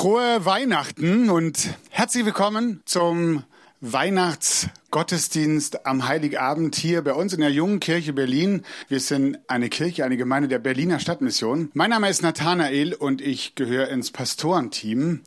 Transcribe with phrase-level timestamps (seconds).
[0.00, 3.44] Frohe Weihnachten und herzlich willkommen zum
[3.82, 8.62] Weihnachtsgottesdienst am Heiligabend hier bei uns in der Jungen Kirche Berlin.
[8.88, 11.70] Wir sind eine Kirche, eine Gemeinde der Berliner Stadtmission.
[11.74, 15.20] Mein Name ist Nathanael und ich gehöre ins Pastorenteam.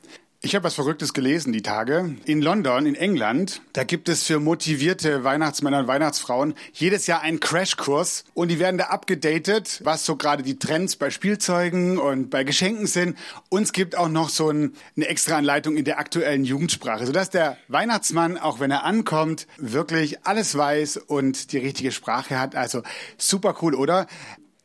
[0.44, 2.16] Ich habe was Verrücktes gelesen die Tage.
[2.26, 7.40] In London, in England, da gibt es für motivierte Weihnachtsmänner und Weihnachtsfrauen jedes Jahr einen
[7.40, 12.44] Crashkurs und die werden da abgedatet, was so gerade die Trends bei Spielzeugen und bei
[12.44, 13.16] Geschenken sind.
[13.48, 17.56] Uns gibt auch noch so ein, eine extra Anleitung in der aktuellen Jugendsprache, sodass der
[17.68, 22.54] Weihnachtsmann, auch wenn er ankommt, wirklich alles weiß und die richtige Sprache hat.
[22.54, 22.82] Also
[23.16, 24.06] super cool, oder?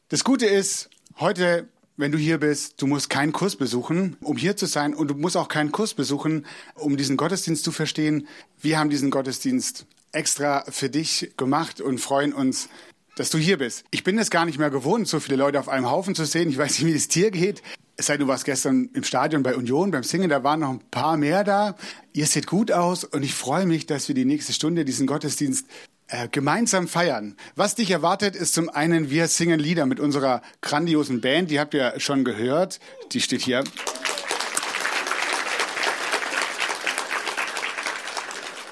[0.09, 0.89] Das Gute ist,
[1.22, 5.09] heute wenn du hier bist, du musst keinen Kurs besuchen, um hier zu sein und
[5.09, 8.25] du musst auch keinen Kurs besuchen, um diesen Gottesdienst zu verstehen.
[8.58, 12.70] Wir haben diesen Gottesdienst extra für dich gemacht und freuen uns,
[13.17, 13.84] dass du hier bist.
[13.91, 16.49] Ich bin es gar nicht mehr gewohnt, so viele Leute auf einem Haufen zu sehen.
[16.49, 17.62] Ich weiß nicht, wie es dir geht.
[17.98, 20.80] Es sei, du warst gestern im Stadion bei Union beim Singen, da waren noch ein
[20.91, 21.75] paar mehr da.
[22.13, 25.67] Ihr seht gut aus und ich freue mich, dass wir die nächste Stunde diesen Gottesdienst
[26.09, 27.35] äh, gemeinsam feiern.
[27.55, 31.73] Was dich erwartet, ist zum einen, wir singen Lieder mit unserer grandiosen Band, die habt
[31.73, 32.79] ihr schon gehört,
[33.11, 33.63] die steht hier.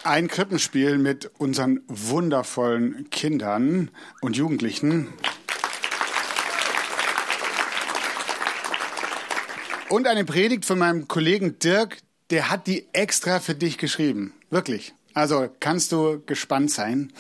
[0.04, 5.10] Ein Krippenspiel mit unseren wundervollen Kindern und Jugendlichen.
[9.90, 11.98] Und eine Predigt von meinem Kollegen Dirk,
[12.30, 14.34] der hat die extra für dich geschrieben.
[14.50, 14.94] Wirklich.
[15.18, 17.12] Also kannst du gespannt sein.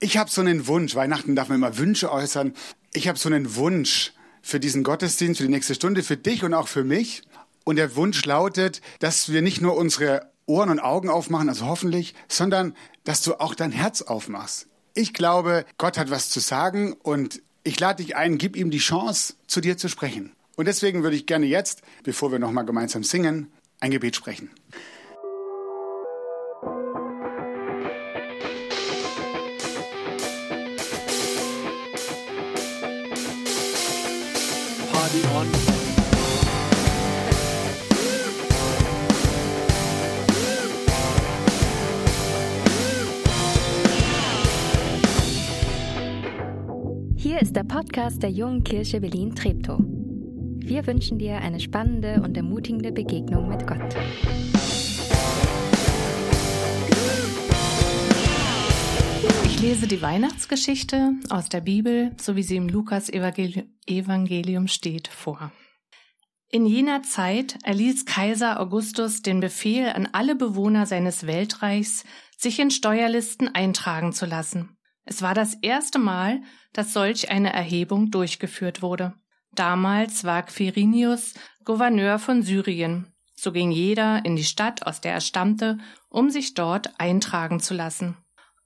[0.00, 0.94] Ich habe so einen Wunsch.
[0.94, 2.54] Weihnachten darf man immer Wünsche äußern.
[2.94, 6.54] Ich habe so einen Wunsch für diesen Gottesdienst, für die nächste Stunde, für dich und
[6.54, 7.24] auch für mich.
[7.64, 12.14] Und der Wunsch lautet, dass wir nicht nur unsere Ohren und Augen aufmachen, also hoffentlich,
[12.26, 14.68] sondern dass du auch dein Herz aufmachst.
[14.94, 18.78] Ich glaube, Gott hat was zu sagen und ich lade dich ein, gib ihm die
[18.78, 20.32] Chance, zu dir zu sprechen.
[20.56, 24.50] Und deswegen würde ich gerne jetzt, bevor wir nochmal gemeinsam singen, ein Gebet sprechen.
[47.26, 49.80] Hier ist der Podcast der Jungen Kirche Berlin-Treptow.
[49.80, 53.96] Wir wünschen dir eine spannende und ermutigende Begegnung mit Gott.
[59.44, 65.50] Ich lese die Weihnachtsgeschichte aus der Bibel, so wie sie im Lukas-Evangelium steht, vor.
[66.48, 72.04] In jener Zeit erließ Kaiser Augustus den Befehl an alle Bewohner seines Weltreichs,
[72.36, 74.75] sich in Steuerlisten eintragen zu lassen.
[75.06, 79.14] Es war das erste Mal, dass solch eine Erhebung durchgeführt wurde.
[79.54, 81.34] Damals war Quirinius
[81.64, 83.06] Gouverneur von Syrien.
[83.34, 85.78] So ging jeder in die Stadt, aus der er stammte,
[86.08, 88.16] um sich dort eintragen zu lassen.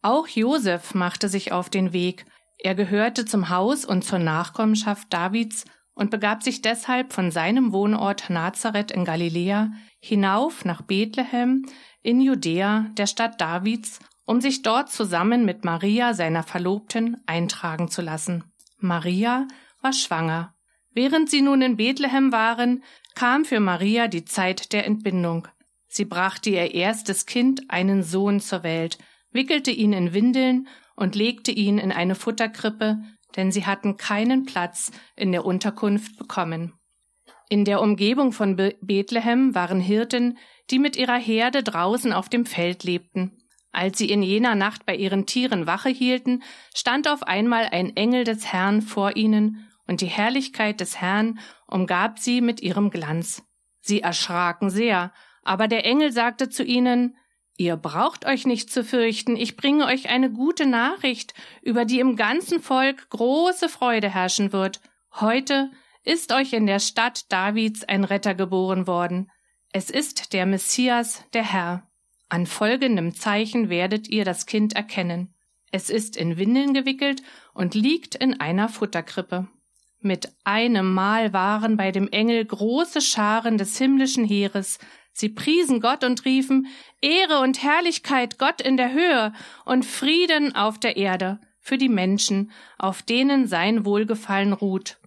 [0.02, 2.24] Auch Josef machte sich auf den Weg.
[2.58, 5.64] Er gehörte zum Haus und zur Nachkommenschaft Davids
[5.94, 11.66] und begab sich deshalb von seinem Wohnort Nazareth in Galiläa hinauf nach Bethlehem
[12.02, 13.98] in Judäa, der Stadt Davids,
[14.30, 18.44] um sich dort zusammen mit Maria, seiner Verlobten, eintragen zu lassen.
[18.78, 19.48] Maria
[19.82, 20.54] war schwanger.
[20.92, 22.84] Während sie nun in Bethlehem waren,
[23.16, 25.48] kam für Maria die Zeit der Entbindung.
[25.88, 28.98] Sie brachte ihr erstes Kind, einen Sohn, zur Welt,
[29.32, 33.00] wickelte ihn in Windeln und legte ihn in eine Futterkrippe,
[33.34, 36.74] denn sie hatten keinen Platz in der Unterkunft bekommen.
[37.48, 40.38] In der Umgebung von Bethlehem waren Hirten,
[40.70, 43.39] die mit ihrer Herde draußen auf dem Feld lebten.
[43.72, 46.42] Als sie in jener Nacht bei ihren Tieren Wache hielten,
[46.75, 52.20] stand auf einmal ein Engel des Herrn vor ihnen, und die Herrlichkeit des Herrn umgab
[52.20, 53.42] sie mit ihrem Glanz.
[53.80, 57.16] Sie erschraken sehr, aber der Engel sagte zu ihnen
[57.56, 62.16] Ihr braucht euch nicht zu fürchten, ich bringe euch eine gute Nachricht, über die im
[62.16, 64.80] ganzen Volk große Freude herrschen wird.
[65.12, 65.70] Heute
[66.03, 69.30] ist euch in der Stadt Davids ein Retter geboren worden.
[69.72, 71.90] Es ist der Messias, der Herr.
[72.30, 75.34] An folgendem Zeichen werdet ihr das Kind erkennen.
[75.71, 77.22] Es ist in Windeln gewickelt
[77.53, 79.48] und liegt in einer Futterkrippe.
[80.00, 84.78] Mit einem Mal waren bei dem Engel große Scharen des himmlischen Heeres,
[85.12, 86.68] Sie priesen Gott und riefen
[87.00, 89.32] Ehre und Herrlichkeit Gott in der Höhe
[89.65, 94.98] und Frieden auf der Erde für die Menschen, auf denen sein Wohlgefallen ruht.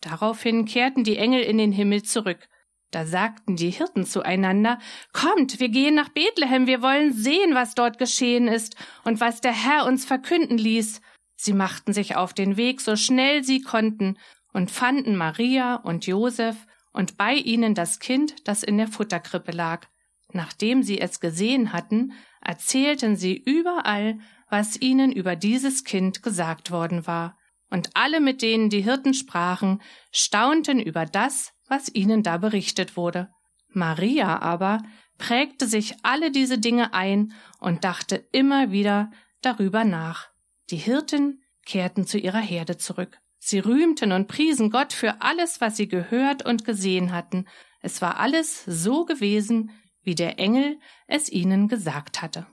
[0.00, 2.48] Daraufhin kehrten die Engel in den Himmel zurück.
[2.92, 4.78] Da sagten die Hirten zueinander
[5.12, 9.52] Kommt, wir gehen nach Bethlehem, wir wollen sehen, was dort geschehen ist und was der
[9.52, 11.00] Herr uns verkünden ließ.
[11.34, 14.18] Sie machten sich auf den Weg, so schnell sie konnten,
[14.52, 19.86] und fanden Maria und Josef und bei ihnen das Kind, das in der Futterkrippe lag.
[20.32, 22.12] Nachdem sie es gesehen hatten,
[22.42, 24.18] erzählten sie überall,
[24.50, 27.38] was ihnen über dieses Kind gesagt worden war.
[27.70, 29.80] Und alle, mit denen die Hirten sprachen,
[30.10, 33.30] staunten über das, was ihnen da berichtet wurde.
[33.68, 34.82] Maria aber
[35.16, 39.10] prägte sich alle diese Dinge ein und dachte immer wieder
[39.40, 40.28] darüber nach.
[40.68, 43.18] Die Hirten kehrten zu ihrer Herde zurück.
[43.38, 47.46] Sie rühmten und priesen Gott für alles, was sie gehört und gesehen hatten.
[47.80, 49.70] Es war alles so gewesen,
[50.02, 52.46] wie der Engel es ihnen gesagt hatte.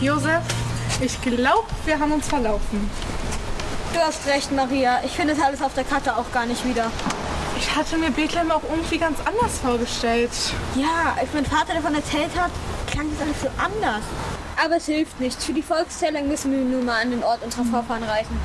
[0.00, 0.61] Josef,
[1.02, 2.88] ich glaube, wir haben uns verlaufen.
[3.92, 5.00] Du hast recht, Maria.
[5.04, 6.90] Ich finde es alles auf der Karte auch gar nicht wieder.
[7.58, 10.30] Ich hatte mir Bethlehem auch irgendwie ganz anders vorgestellt.
[10.76, 12.50] Ja, als mein Vater davon erzählt hat,
[12.90, 14.02] klang das alles so anders.
[14.64, 15.44] Aber es hilft nichts.
[15.44, 18.40] Für die Volkszählung müssen wir nun mal an den Ort unserer Vorfahren reisen.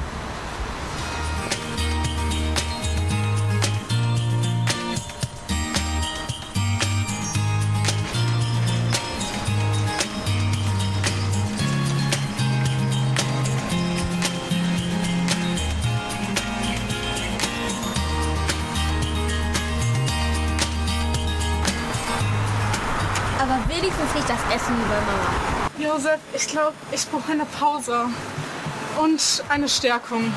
[23.77, 25.93] Wenigstens nicht das Essen wie bei Mama.
[25.93, 28.05] Josef, ich glaube, ich brauche eine Pause.
[28.99, 30.33] Und eine Stärkung.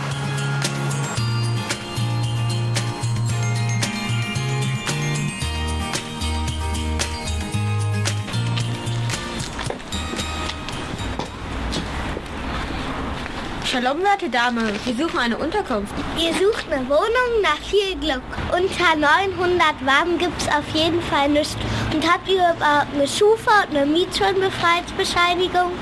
[13.64, 14.72] Shalom, werte Dame.
[14.84, 15.94] Wir suchen eine Unterkunft.
[16.18, 18.20] Ihr sucht eine Wohnung nach viel Glück.
[18.52, 21.56] Unter 900 Waben gibt's auf jeden Fall nichts.
[21.92, 25.72] Und habt ihr überhaupt eine Schufa und eine Mietschuldenbefreiungsbescheinigung?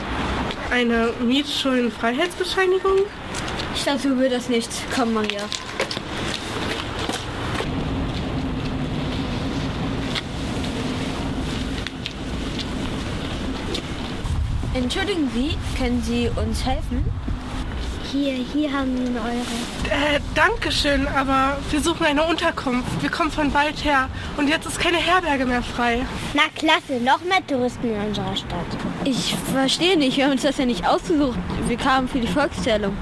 [0.70, 3.00] Eine Mietschuldenfreiheitsbescheinigung?
[3.74, 4.70] Ich glaube, so wird das nicht.
[4.94, 5.42] Komm, Maria.
[14.74, 17.04] Entschuldigen Sie, können Sie uns helfen?
[18.10, 20.14] Hier, hier haben Sie eine Euro.
[20.14, 23.02] Äh, Dankeschön, aber wir suchen eine Unterkunft.
[23.02, 24.08] Wir kommen von weit her
[24.38, 26.06] und jetzt ist keine Herberge mehr frei.
[26.32, 28.66] Na klasse, noch mehr Touristen in unserer Stadt.
[29.04, 31.38] Ich verstehe nicht, wir haben uns das ja nicht ausgesucht.
[31.66, 32.96] Wir kamen für die Volkszählung.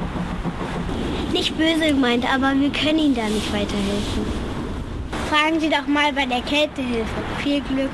[1.33, 4.27] Nicht böse gemeint, aber wir können Ihnen da nicht weiterhelfen.
[5.31, 7.15] Fragen Sie doch mal bei der Kältehilfe.
[7.43, 7.91] Viel Glück.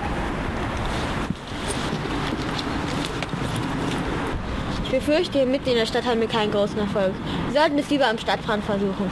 [4.92, 7.14] Ich befürchte, hier mitten in der Stadt haben wir keinen großen Erfolg.
[7.50, 9.10] Wir sollten es lieber am Stadtrand versuchen.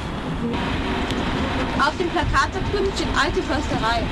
[1.79, 4.03] Auf dem Plakat da drüben steht alte Försterei.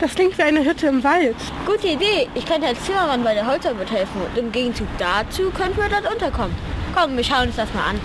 [0.00, 1.36] Das klingt wie eine Hütte im Wald.
[1.66, 2.26] Gute Idee.
[2.34, 4.22] Ich könnte als Zimmermann bei der Holzarbeit helfen.
[4.22, 6.56] Und im Gegenzug dazu könnten wir dort unterkommen.
[6.94, 8.00] Komm, wir schauen uns das mal an.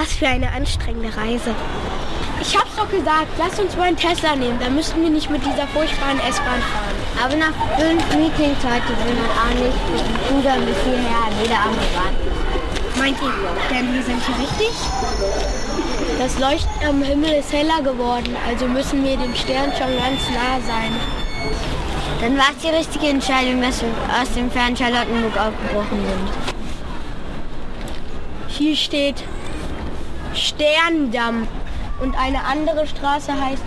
[0.00, 1.54] Was für eine anstrengende Reise.
[2.40, 4.58] Ich hab's doch gesagt, lass uns mal einen Tesla nehmen.
[4.60, 6.98] Da müssten wir nicht mit dieser furchtbaren S-Bahn fahren.
[7.22, 11.60] Aber nach fünf Meetings heute sind wir auch nicht mit dem Bruder bis hierher wieder
[11.64, 12.30] am warten.
[12.98, 13.32] Meint ihr,
[13.70, 14.72] denn wir sind hier richtig?
[16.18, 20.60] Das Leuchten am Himmel ist heller geworden, also müssen wir dem Stern schon ganz nah
[20.66, 20.92] sein.
[22.20, 23.88] Dann war es die richtige Entscheidung, dass wir
[24.20, 26.54] aus dem fernen Charlottenburg aufgebrochen sind.
[28.48, 29.24] Hier steht
[30.34, 31.46] Sterndamm
[32.00, 33.62] und eine andere Straße heißt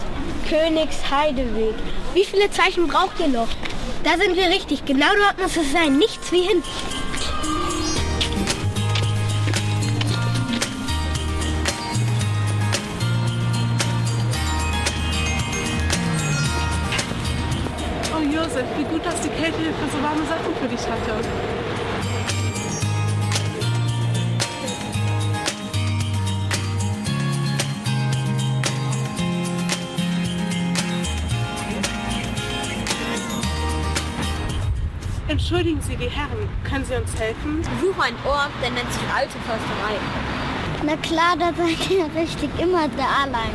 [0.50, 1.76] Königsheideweg.
[2.14, 3.48] Wie viele Zeichen braucht ihr noch?
[4.04, 4.86] Da sind wir richtig.
[4.86, 5.98] Genau dort muss es sein.
[5.98, 6.64] Nichts wie hin.
[18.16, 21.53] Oh Josef, wie gut, dass die Kältehilfe so warme Sachen für dich hatte.
[35.34, 37.64] Entschuldigen Sie, die Herren, können Sie uns helfen?
[37.64, 39.98] Wir suchen einen Ort, der nennt sich Alte Försterei.
[40.86, 43.50] Na klar, da seid ihr richtig immer da allein.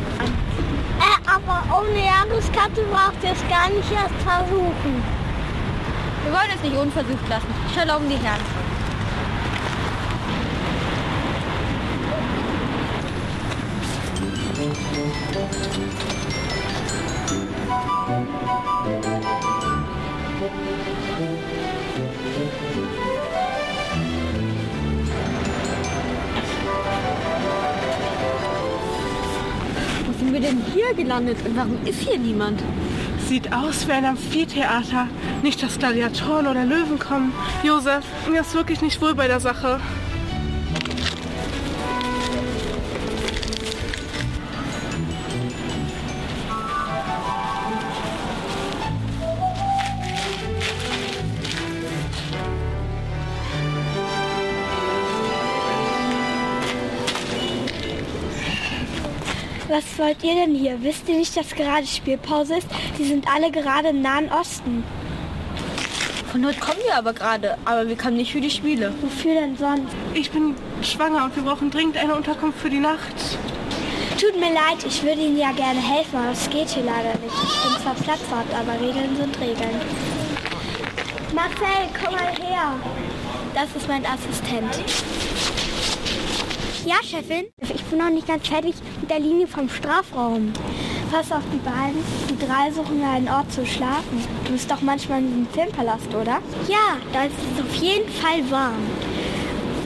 [0.99, 5.05] Äh, aber ohne Jahreskarte braucht ihr es gar nicht erst versuchen.
[6.25, 7.47] Wir wollen es nicht unversucht lassen.
[7.73, 8.58] Shalom, die Herren.
[30.41, 32.63] Denn hier gelandet und warum ist hier niemand?
[33.29, 35.09] Sieht aus wie ein Amphitheater.
[35.43, 37.33] Nicht, dass Gladiatoren oder Löwen kommen.
[37.63, 39.81] Josef, mir ist wirklich nicht wohl bei der Sache.
[59.99, 60.81] Was wollt ihr denn hier?
[60.81, 62.69] Wisst ihr nicht, dass gerade Spielpause ist?
[62.99, 64.85] Die sind alle gerade im Nahen Osten.
[66.31, 68.95] Von dort kommen wir aber gerade, aber wir kommen nicht für die Spiele.
[69.01, 69.93] Wofür denn sonst?
[70.15, 73.13] Ich bin schwanger und wir brauchen dringend eine Unterkunft für die Nacht.
[74.21, 77.35] Tut mir leid, ich würde Ihnen ja gerne helfen, aber es geht hier leider nicht.
[77.35, 79.81] Ich bin zwar Platzwart, aber Regeln sind Regeln.
[81.35, 82.75] Marcel, komm mal her.
[83.53, 84.79] Das ist mein Assistent.
[86.87, 87.47] Ja, Chefin?
[87.91, 90.53] Bin noch nicht ganz fertig mit der Linie vom Strafraum.
[91.11, 92.05] Pass auf die beiden.
[92.29, 94.23] Die drei suchen einen Ort zu schlafen.
[94.45, 96.43] Du bist doch manchmal diesem Filmpalast, oder?
[96.69, 98.87] Ja, da ist es auf jeden Fall warm.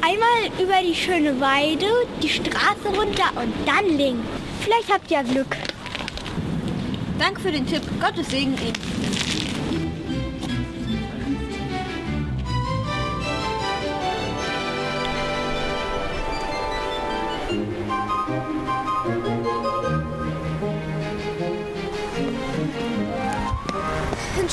[0.00, 1.86] Einmal über die schöne Weide,
[2.20, 4.26] die Straße runter und dann links.
[4.60, 5.56] Vielleicht habt ihr Glück.
[7.20, 7.82] Danke für den Tipp.
[8.00, 9.01] Gottes Segen Ihnen.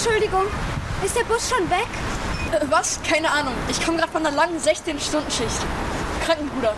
[0.02, 0.46] Entschuldigung,
[1.04, 1.92] ist der Bus schon weg?
[2.54, 3.02] Äh, Was?
[3.04, 3.52] Keine Ahnung.
[3.68, 5.60] Ich komme gerade von einer langen 16-Stunden-Schicht.
[6.26, 6.74] Krankenbruder.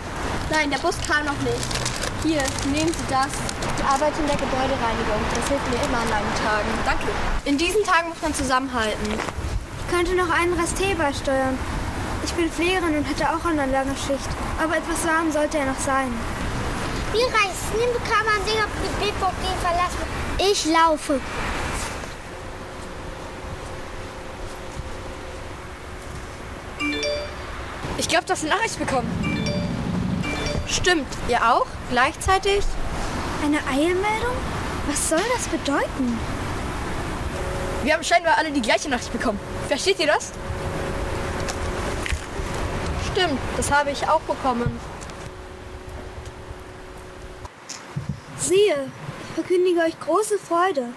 [0.50, 1.62] Nein, der Bus kam noch nicht.
[2.24, 2.42] Hier,
[2.74, 3.30] nehmen Sie das.
[3.78, 5.22] Ich arbeite in der Gebäudereinigung.
[5.38, 6.66] Das hilft mir immer an langen Tagen.
[6.84, 7.06] Danke.
[7.44, 9.06] In diesen Tagen muss man zusammenhalten.
[9.14, 11.56] Ich könnte noch einen Rest Tee beisteuern.
[12.24, 14.30] Ich bin Pflegerin und hatte auch eine lange Schicht.
[14.58, 16.10] Aber etwas warm sollte er noch sein.
[17.12, 20.10] Wie reißt Nimm kann man sich auf die BVG verlassen.
[20.42, 21.20] Ich laufe.
[28.12, 29.08] Glaube, du hast eine Nachricht bekommen.
[30.68, 31.06] Stimmt.
[31.28, 31.64] Ihr auch?
[31.90, 32.62] Gleichzeitig?
[33.42, 34.36] Eine Eilmeldung?
[34.86, 36.18] Was soll das bedeuten?
[37.84, 39.40] Wir haben scheinbar alle die gleiche Nachricht bekommen.
[39.66, 40.32] Versteht ihr das?
[43.10, 44.78] Stimmt, das habe ich auch bekommen.
[48.36, 48.90] Siehe,
[49.22, 50.88] ich verkündige euch große Freude,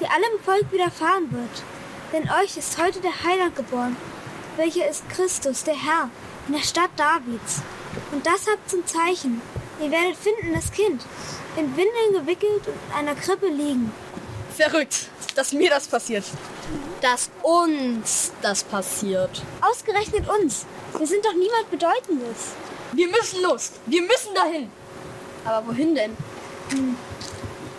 [0.00, 1.62] die allem Volk widerfahren wird.
[2.12, 3.96] Denn euch ist heute der Heiland geboren,
[4.58, 6.10] welcher ist Christus, der Herr,
[6.48, 7.62] in der Stadt Davids.
[8.10, 9.40] Und das habt zum Zeichen.
[9.80, 11.02] Ihr werdet finden das Kind,
[11.56, 13.92] in Windeln gewickelt und in einer Krippe liegen.
[14.56, 16.24] Verrückt, dass mir das passiert.
[17.00, 19.42] Dass uns das passiert.
[19.60, 20.66] Ausgerechnet uns.
[20.96, 22.54] Wir sind doch niemand Bedeutendes.
[22.92, 23.72] Wir müssen los.
[23.86, 24.70] Wir müssen dahin.
[25.44, 26.16] Aber wohin denn?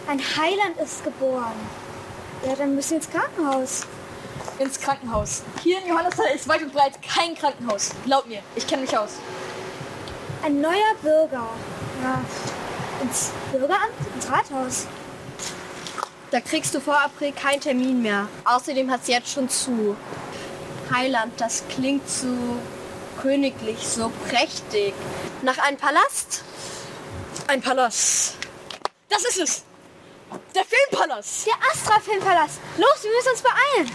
[0.07, 1.53] Ein Heiland ist geboren.
[2.45, 3.85] Ja, dann müssen wir ins Krankenhaus.
[4.59, 5.43] Ins Krankenhaus.
[5.63, 7.91] Hier in Johannesthal ist weit und breit kein Krankenhaus.
[8.05, 9.11] Glaub mir, ich kenne mich aus.
[10.43, 11.47] Ein neuer Bürger.
[12.03, 12.21] Ja.
[13.01, 14.87] Ins Bürgeramt, ins Rathaus.
[16.31, 18.27] Da kriegst du vor April keinen Termin mehr.
[18.45, 19.95] Außerdem hat es jetzt schon zu.
[20.93, 22.27] Heiland, das klingt so
[23.21, 24.93] königlich, so prächtig.
[25.41, 26.43] Nach einem Palast?
[27.47, 28.35] Ein Palast.
[29.09, 29.63] Das ist es.
[30.55, 31.47] Der Filmpalast.
[31.47, 32.59] Der Astra-Filmpalast.
[32.77, 33.91] Los, wir müssen uns beeilen.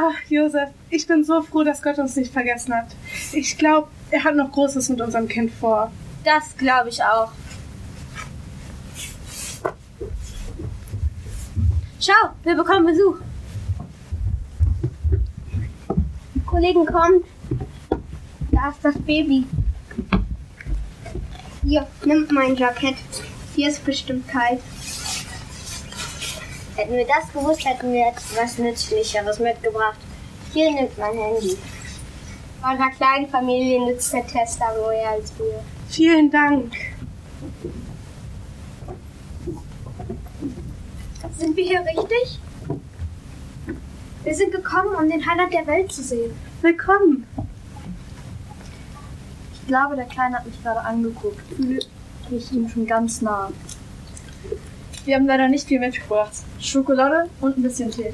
[0.00, 2.86] Ach, Josef, ich bin so froh, dass Gott uns nicht vergessen hat.
[3.32, 5.90] Ich glaube, er hat noch Großes mit unserem Kind vor.
[6.22, 7.32] Das glaube ich auch.
[12.00, 13.16] Schau, wir bekommen Besuch.
[16.46, 17.24] Kollegen, kommt.
[18.52, 19.46] Da ist das Baby.
[21.64, 22.98] Hier, nimm mein Jackett.
[23.56, 24.60] Hier ist bestimmt kalt.
[26.78, 29.98] Hätten wir das gewusst, hätten wir etwas Nützlicheres mitgebracht.
[30.52, 31.58] Hier nimmt mein Handy.
[32.62, 35.60] Eurer kleinen Familie nützt der Tester mehr als wir.
[35.88, 36.72] Vielen Dank.
[41.36, 42.38] Sind wir hier richtig?
[44.22, 46.30] Wir sind gekommen, um den Heiland der Welt zu sehen.
[46.62, 47.26] Willkommen.
[49.52, 51.40] Ich glaube, der Kleine hat mich gerade angeguckt.
[51.56, 51.80] Fühle
[52.30, 53.50] mich ihm schon ganz nah.
[55.08, 56.32] Wir haben leider nicht viel mitgebracht.
[56.60, 58.12] Schokolade und ein bisschen Tee.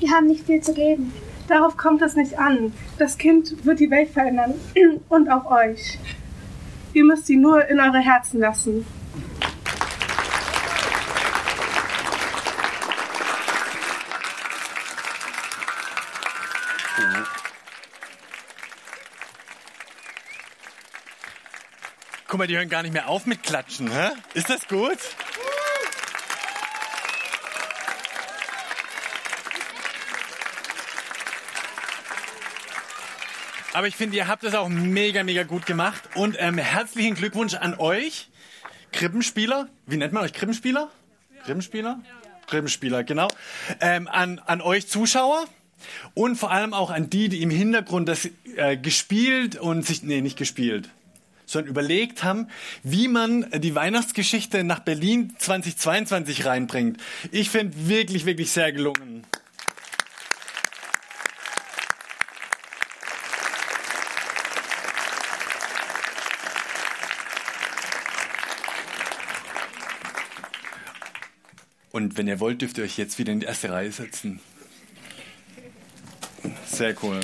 [0.00, 1.12] Wir haben nicht viel zu geben.
[1.46, 2.72] Darauf kommt es nicht an.
[2.98, 4.54] Das Kind wird die Welt verändern
[5.08, 5.96] und auch euch.
[6.92, 8.84] Ihr müsst sie nur in eure Herzen lassen.
[22.36, 23.90] Guck mal, die hören gar nicht mehr auf mit Klatschen.
[23.90, 24.10] Hä?
[24.34, 24.98] Ist das gut?
[33.72, 36.02] Aber ich finde, ihr habt es auch mega, mega gut gemacht.
[36.14, 38.28] Und ähm, herzlichen Glückwunsch an euch,
[38.92, 39.70] Krippenspieler.
[39.86, 40.90] Wie nennt man euch Krippenspieler?
[41.44, 42.00] Krippenspieler?
[42.48, 43.28] Krippenspieler, genau.
[43.80, 45.46] Ähm, an, an euch Zuschauer.
[46.12, 50.20] Und vor allem auch an die, die im Hintergrund das äh, gespielt und sich, nee,
[50.20, 50.90] nicht gespielt,
[51.46, 52.48] sondern überlegt haben,
[52.82, 57.00] wie man die Weihnachtsgeschichte nach Berlin 2022 reinbringt.
[57.30, 59.24] Ich finde wirklich, wirklich sehr gelungen.
[71.96, 74.40] Und wenn ihr wollt, dürft ihr euch jetzt wieder in die erste Reihe setzen.
[76.66, 77.20] Sehr cool.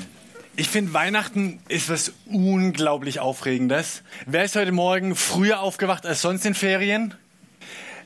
[0.55, 4.03] Ich finde, Weihnachten ist was unglaublich Aufregendes.
[4.27, 7.15] Wer ist heute Morgen früher aufgewacht als sonst in Ferien?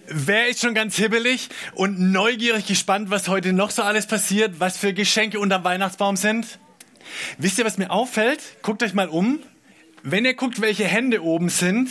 [0.07, 4.77] Wer ist schon ganz hibbelig und neugierig gespannt, was heute noch so alles passiert, was
[4.77, 6.59] für Geschenke unterm Weihnachtsbaum sind?
[7.37, 8.39] Wisst ihr, was mir auffällt?
[8.61, 9.39] Guckt euch mal um.
[10.03, 11.89] Wenn ihr guckt, welche Hände oben sind,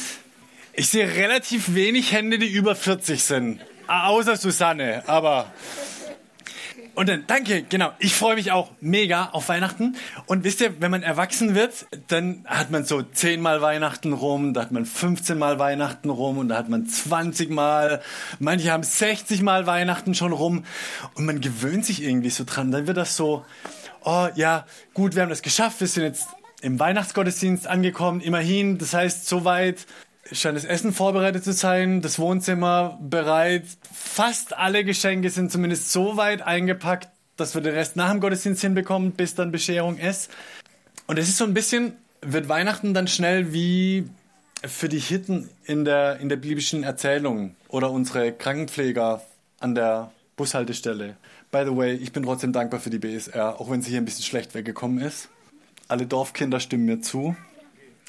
[0.72, 3.60] ich sehe relativ wenig Hände, die über 40 sind.
[3.88, 5.52] Außer Susanne, aber.
[6.96, 7.92] Und dann, danke, genau.
[7.98, 9.96] Ich freue mich auch mega auf Weihnachten.
[10.24, 14.62] Und wisst ihr, wenn man erwachsen wird, dann hat man so zehnmal Weihnachten rum, da
[14.62, 18.00] hat man 15 Mal Weihnachten rum und da hat man 20 Mal.
[18.38, 20.64] Manche haben 60 Mal Weihnachten schon rum.
[21.12, 22.70] Und man gewöhnt sich irgendwie so dran.
[22.70, 23.44] Dann wird das so,
[24.02, 25.80] oh ja, gut, wir haben das geschafft.
[25.80, 26.28] Wir sind jetzt
[26.62, 28.78] im Weihnachtsgottesdienst angekommen, immerhin.
[28.78, 29.86] Das heißt, soweit
[30.32, 33.64] scheint das Essen vorbereitet zu sein, das Wohnzimmer bereit.
[33.92, 38.62] Fast alle Geschenke sind zumindest so weit eingepackt, dass wir den Rest nach dem Gottesdienst
[38.62, 40.30] hinbekommen, bis dann Bescherung ist.
[41.06, 44.08] Und es ist so ein bisschen, wird Weihnachten dann schnell wie
[44.64, 49.22] für die Hirten in der, in der biblischen Erzählung oder unsere Krankenpfleger
[49.60, 51.16] an der Bushaltestelle.
[51.50, 54.04] By the way, ich bin trotzdem dankbar für die BSR, auch wenn sie hier ein
[54.04, 55.28] bisschen schlecht weggekommen ist.
[55.88, 57.36] Alle Dorfkinder stimmen mir zu.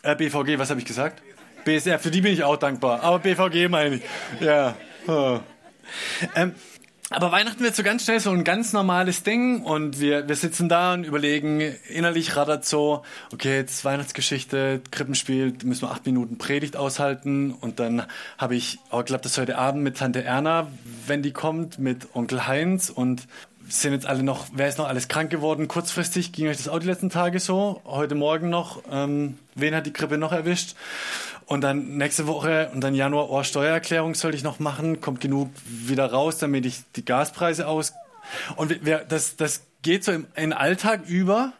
[0.01, 1.21] Äh, BVG, was habe ich gesagt?
[1.67, 3.03] BSR, für die bin ich auch dankbar.
[3.03, 4.01] Aber BVG meine ich.
[4.39, 4.77] Ja.
[5.05, 5.39] Oh.
[6.35, 6.55] Ähm,
[7.09, 10.67] aber Weihnachten wird so ganz schnell so ein ganz normales Ding und wir, wir sitzen
[10.67, 16.75] da und überlegen, innerlich rattert so, okay, jetzt Weihnachtsgeschichte, Krippenspiel, müssen wir acht Minuten Predigt
[16.75, 18.05] aushalten und dann
[18.37, 20.67] habe ich, oh, ich das heute Abend mit Tante Erna,
[21.05, 23.27] wenn die kommt, mit Onkel Heinz und
[23.69, 25.67] sind jetzt alle noch, wer ist noch alles krank geworden?
[25.67, 29.85] Kurzfristig ging euch das auch die letzten Tage so, heute Morgen noch, ähm, wen hat
[29.85, 30.75] die Grippe noch erwischt?
[31.45, 35.49] Und dann nächste Woche und dann Januar, oh, Steuererklärung sollte ich noch machen, kommt genug
[35.65, 37.93] wieder raus, damit ich die Gaspreise aus.
[38.57, 41.53] Und wir, das, das geht so im, in Alltag über.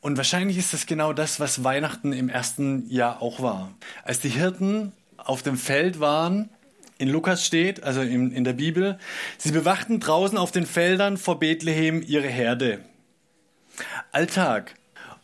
[0.00, 3.70] Und wahrscheinlich ist das genau das, was Weihnachten im ersten Jahr auch war.
[4.02, 6.50] Als die Hirten auf dem Feld waren,
[6.98, 8.98] in Lukas steht, also in, in der Bibel,
[9.38, 12.80] sie bewachten draußen auf den Feldern vor Bethlehem ihre Herde.
[14.12, 14.74] Alltag.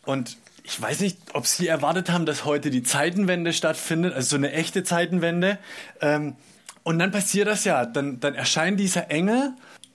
[0.05, 4.37] Und ich weiß nicht, ob Sie erwartet haben, dass heute die Zeitenwende stattfindet, also so
[4.37, 5.59] eine echte Zeitenwende.
[6.01, 6.37] Ähm,
[6.83, 7.87] und dann passiert das ja.
[7.87, 9.53] Dann, dann erscheint dieser Engel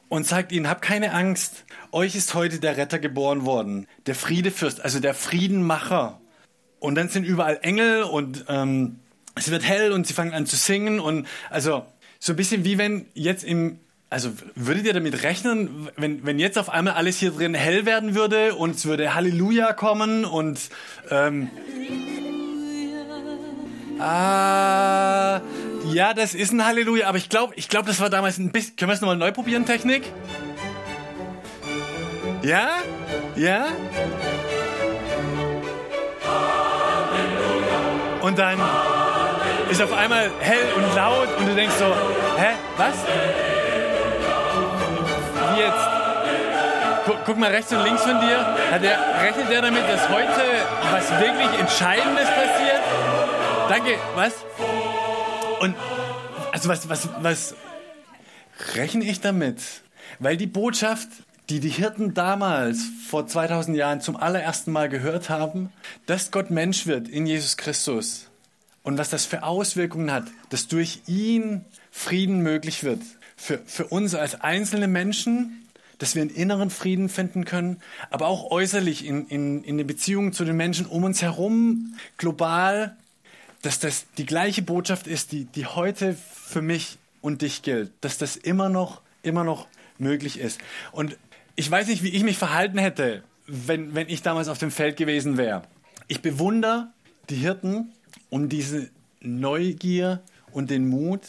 [0.09, 1.65] und sagt ihnen, habt keine Angst.
[1.91, 3.88] Euch ist heute der Retter geboren worden.
[4.05, 6.19] Der Friedefürst, also der Friedenmacher.
[6.79, 8.99] Und dann sind überall Engel und ähm,
[9.35, 10.99] es wird hell und sie fangen an zu singen.
[10.99, 11.85] Und also
[12.19, 16.57] so ein bisschen wie wenn jetzt im also würdet ihr damit rechnen, wenn, wenn jetzt
[16.57, 20.59] auf einmal alles hier drin hell werden würde und es würde Halleluja kommen und
[21.09, 21.49] ähm,
[23.99, 25.39] Ah,
[25.93, 28.75] ja, das ist ein Halleluja, aber ich glaube, ich glaube, das war damals ein bisschen.
[28.75, 30.03] Können wir es nochmal neu probieren, Technik?
[32.41, 32.71] Ja?
[33.37, 33.67] Ja?
[38.21, 38.59] Und dann
[39.75, 41.85] ist auf einmal hell und laut und du denkst so,
[42.38, 42.95] hä, was?
[45.51, 47.05] Wie jetzt?
[47.05, 48.55] Guck, guck, mal rechts und links von dir.
[48.71, 50.41] Hat der, rechnet der damit, dass heute
[50.91, 52.79] was wirklich Entscheidendes passiert?
[53.67, 54.33] Danke, was?
[55.59, 55.75] Und
[56.53, 57.55] also was, was, was
[58.75, 59.59] rechne ich damit?
[60.19, 61.09] Weil die Botschaft,
[61.49, 65.73] die die Hirten damals vor 2000 Jahren zum allerersten Mal gehört haben,
[66.05, 68.29] dass Gott Mensch wird in Jesus Christus
[68.85, 73.01] und was das für Auswirkungen hat, dass durch ihn Frieden möglich wird
[73.35, 75.67] für, für uns als einzelne Menschen,
[75.97, 80.33] dass wir einen inneren Frieden finden können, aber auch äußerlich in, in, in den Beziehungen
[80.33, 82.95] zu den Menschen um uns herum, global,
[83.61, 88.19] dass das die gleiche Botschaft ist, die, die heute für mich und dich gilt, dass
[88.19, 89.67] das immer noch, immer noch
[89.97, 90.59] möglich ist.
[90.91, 91.17] Und
[91.55, 94.97] ich weiß nicht, wie ich mich verhalten hätte, wenn, wenn ich damals auf dem Feld
[94.97, 95.63] gewesen wäre.
[96.07, 96.89] Ich bewundere
[97.29, 97.93] die Hirten
[98.29, 98.89] um diese
[99.21, 101.21] Neugier und den Mut,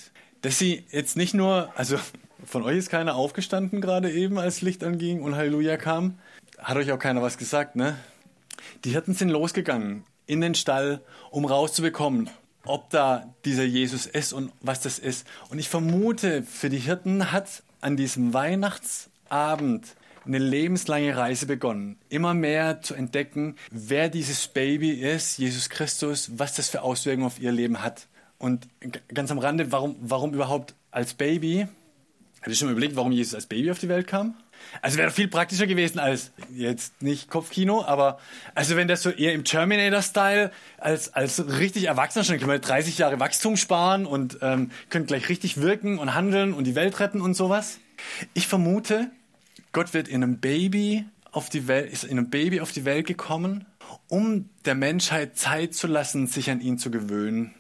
[0.42, 1.96] dass sie jetzt nicht nur, also
[2.44, 6.18] von euch ist keiner aufgestanden gerade eben, als Licht anging und Halleluja kam.
[6.59, 7.96] Hat euch auch keiner was gesagt, ne?
[8.85, 12.30] Die Hirten sind losgegangen in den Stall, um rauszubekommen,
[12.64, 15.26] ob da dieser Jesus ist und was das ist.
[15.50, 19.94] Und ich vermute, für die Hirten hat an diesem Weihnachtsabend
[20.26, 26.54] eine lebenslange Reise begonnen, immer mehr zu entdecken, wer dieses Baby ist, Jesus Christus, was
[26.54, 28.08] das für Auswirkungen auf ihr Leben hat.
[28.38, 28.68] Und
[29.12, 31.66] ganz am Rande, warum, warum überhaupt als Baby?
[32.42, 34.34] Hat ihr schon mal überlegt, warum Jesus als Baby auf die Welt kam?
[34.82, 38.18] Also wäre viel praktischer gewesen als jetzt nicht Kopfkino, aber
[38.54, 42.98] also wenn das so eher im Terminator-Style als, als richtig Erwachsener schon, können wir 30
[42.98, 47.20] Jahre Wachstum sparen und ähm, können gleich richtig wirken und handeln und die Welt retten
[47.20, 47.78] und sowas.
[48.34, 49.10] Ich vermute,
[49.76, 53.06] Gott wird in einem Baby auf die Welt, ist in einem Baby auf die Welt
[53.06, 53.66] gekommen,
[54.08, 57.54] um der Menschheit Zeit zu lassen, sich an ihn zu gewöhnen.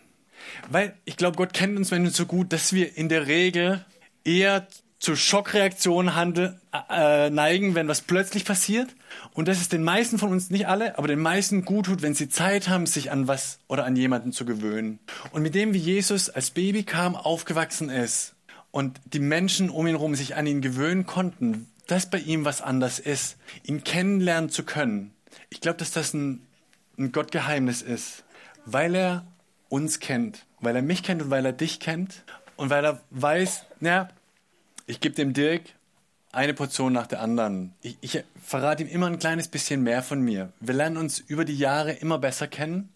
[0.70, 3.84] Weil ich glaube, Gott kennt uns Menschen so gut, dass wir in der Regel
[4.24, 4.66] eher
[4.98, 8.96] zu Schockreaktionen handel, äh, neigen, wenn was plötzlich passiert.
[9.34, 12.14] Und dass es den meisten von uns, nicht alle, aber den meisten gut tut, wenn
[12.14, 15.00] sie Zeit haben, sich an was oder an jemanden zu gewöhnen.
[15.32, 18.36] Und mit dem, wie Jesus als Baby kam, aufgewachsen ist
[18.70, 22.62] und die Menschen um ihn herum sich an ihn gewöhnen konnten, dass bei ihm was
[22.62, 25.14] anders ist, ihn kennenlernen zu können.
[25.50, 26.46] Ich glaube, dass das ein,
[26.98, 28.24] ein Gottgeheimnis ist,
[28.64, 29.26] weil er
[29.68, 32.24] uns kennt, weil er mich kennt und weil er dich kennt
[32.56, 34.08] und weil er weiß, naja,
[34.86, 35.62] ich gebe dem Dirk
[36.32, 37.74] eine Portion nach der anderen.
[37.80, 40.52] Ich, ich verrate ihm immer ein kleines bisschen mehr von mir.
[40.60, 42.90] Wir lernen uns über die Jahre immer besser kennen,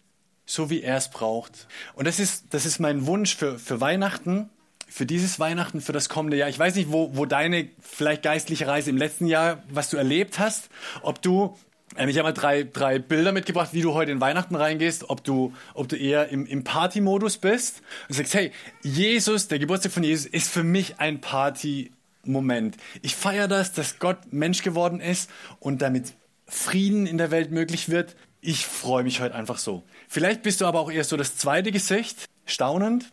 [0.45, 1.67] so wie er es braucht.
[1.95, 4.49] Und das ist, das ist mein Wunsch für, für Weihnachten,
[4.91, 6.49] für dieses Weihnachten, für das kommende Jahr.
[6.49, 10.37] Ich weiß nicht, wo, wo deine vielleicht geistliche Reise im letzten Jahr, was du erlebt
[10.37, 10.69] hast,
[11.01, 11.57] ob du
[11.95, 15.23] ähm, ich habe mal drei, drei Bilder mitgebracht, wie du heute in Weihnachten reingehst, ob
[15.23, 18.51] du, ob du eher im, im Party-Modus bist und sagst, hey,
[18.81, 22.75] Jesus, der Geburtstag von Jesus ist für mich ein Party-Moment.
[23.01, 26.13] Ich feiere das, dass Gott Mensch geworden ist und damit
[26.47, 28.17] Frieden in der Welt möglich wird.
[28.41, 29.83] Ich freue mich heute einfach so.
[30.09, 33.11] Vielleicht bist du aber auch eher so das zweite Gesicht, staunend,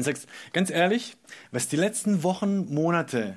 [0.00, 1.16] und sagst, ganz ehrlich,
[1.52, 3.36] was die letzten Wochen, Monate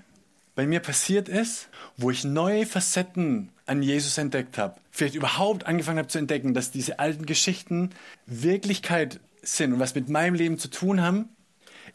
[0.55, 5.97] bei mir passiert ist, wo ich neue Facetten an Jesus entdeckt habe, vielleicht überhaupt angefangen
[5.97, 7.89] habe zu entdecken, dass diese alten Geschichten
[8.25, 11.29] Wirklichkeit sind und was mit meinem Leben zu tun haben,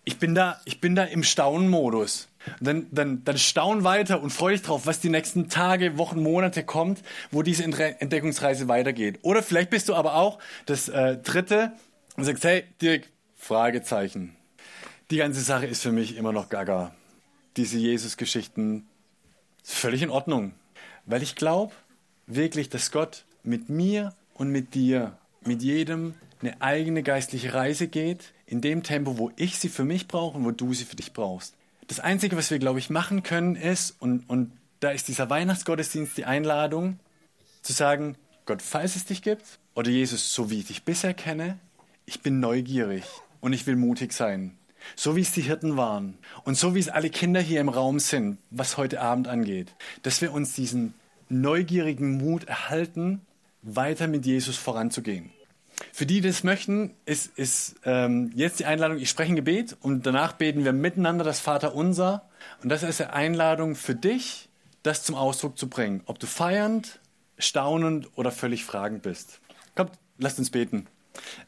[0.05, 2.29] ich bin da, ich bin da im Staunmodus.
[2.61, 6.63] Dann, dann, dann staun weiter und freue dich drauf, was die nächsten Tage, Wochen, Monate
[6.63, 9.19] kommt, wo diese Entdeckungsreise weitergeht.
[9.23, 11.73] Oder vielleicht bist du aber auch das äh, Dritte
[12.17, 14.38] und sagst, hey, Dirk, Fragezeichen.
[15.11, 16.95] Die ganze Sache ist für mich immer noch gaga.
[17.57, 18.87] Diese Jesus-Geschichten,
[19.65, 20.53] völlig in Ordnung.
[21.07, 21.73] Weil ich glaube
[22.27, 25.17] wirklich, dass Gott mit mir und mit dir,
[25.47, 30.09] mit jedem eine eigene geistliche Reise geht, in dem Tempo, wo ich sie für mich
[30.09, 31.55] brauche und wo du sie für dich brauchst.
[31.87, 36.19] Das Einzige, was wir, glaube ich, machen können, ist, und, und da ist dieser Weihnachtsgottesdienst
[36.19, 37.01] die Einladung,
[37.63, 41.59] zu sagen, Gott, falls es dich gibt, oder Jesus, so wie ich dich bisher kenne,
[42.05, 43.05] ich bin neugierig
[43.41, 44.58] und ich will mutig sein.
[44.97, 47.99] So wie es die Hirten waren und so wie es alle Kinder hier im Raum
[47.99, 50.95] sind, was heute Abend angeht, dass wir uns diesen
[51.29, 53.21] neugierigen Mut erhalten,
[53.63, 55.31] weiter mit Jesus voranzugehen.
[55.93, 59.77] Für die, die das möchten, ist, ist ähm, jetzt die Einladung, ich spreche ein Gebet
[59.81, 62.29] und danach beten wir miteinander das Vater unser.
[62.63, 64.49] Und das ist eine Einladung für dich,
[64.83, 67.01] das zum Ausdruck zu bringen, ob du feiernd,
[67.39, 69.41] staunend oder völlig fragend bist.
[69.77, 70.87] Kommt, lasst uns beten.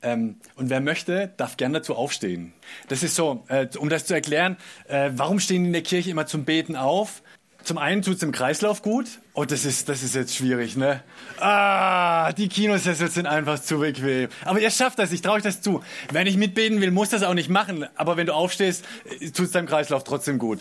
[0.03, 2.53] Ähm, und wer möchte, darf gern dazu aufstehen.
[2.89, 4.57] Das ist so, äh, um das zu erklären,
[4.89, 7.23] äh, warum stehen die in der Kirche immer zum Beten auf?
[7.63, 9.07] Zum einen tut es im Kreislauf gut.
[9.35, 11.03] Oh, das ist, das ist jetzt schwierig, ne?
[11.39, 14.29] Ah, die Kinosessel sind einfach zu bequem.
[14.45, 15.83] Aber ihr schafft das, ich traue euch das zu.
[16.11, 17.87] Wenn ich mitbeten will, muss das auch nicht machen.
[17.97, 18.85] Aber wenn du aufstehst,
[19.21, 20.61] äh, tut es deinem Kreislauf trotzdem gut.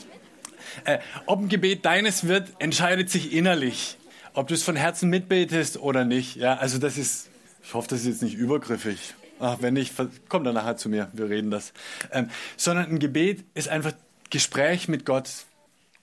[0.85, 3.97] Äh, ob ein Gebet deines wird, entscheidet sich innerlich.
[4.33, 6.35] Ob du es von Herzen mitbetest oder nicht.
[6.35, 7.28] Ja, also das ist
[7.69, 9.13] ich hoffe, das ist jetzt nicht übergriffig.
[9.39, 9.93] Ach, wenn nicht,
[10.27, 11.71] komm dann nachher zu mir, wir reden das.
[12.11, 13.93] Ähm, sondern ein Gebet ist einfach
[14.31, 15.29] Gespräch mit Gott.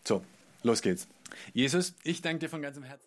[0.05, 0.23] So,
[0.63, 1.09] los geht's.
[1.55, 3.05] Jesus, ich danke dir von ganzem Herzen.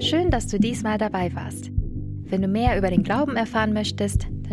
[0.00, 1.72] Schön, dass du diesmal dabei warst.
[1.72, 4.28] Wenn du mehr über den Glauben erfahren möchtest,